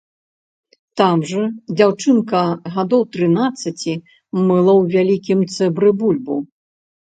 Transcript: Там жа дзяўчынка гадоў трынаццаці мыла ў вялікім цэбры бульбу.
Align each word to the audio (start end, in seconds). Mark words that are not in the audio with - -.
Там 1.01 1.17
жа 1.31 1.43
дзяўчынка 1.77 2.41
гадоў 2.79 3.05
трынаццаці 3.17 3.93
мыла 4.47 4.73
ў 4.81 4.83
вялікім 4.97 5.47
цэбры 5.59 5.89
бульбу. 6.03 6.43